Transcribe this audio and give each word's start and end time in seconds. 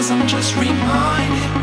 cause 0.00 0.10
I'm 0.10 0.26
just 0.26 0.56
reminded 0.56 1.59